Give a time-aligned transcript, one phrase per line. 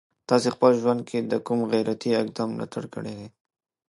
[0.29, 3.27] تاسي په خپل ژوند کي د کوم غیرتي اقدام ملاتړ کړی دی؟